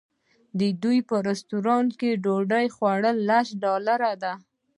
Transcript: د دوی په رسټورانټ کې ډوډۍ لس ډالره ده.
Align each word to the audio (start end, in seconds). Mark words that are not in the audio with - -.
د 0.59 0.61
دوی 0.83 0.97
په 1.09 1.15
رسټورانټ 1.27 1.91
کې 1.99 2.11
ډوډۍ 2.23 2.65
لس 3.27 3.47
ډالره 3.63 4.13
ده. 4.23 4.33